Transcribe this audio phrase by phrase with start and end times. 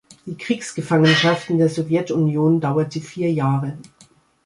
[0.25, 3.77] Die Kriegsgefangenschaft in der Sowjetunion dauerte vier Jahre.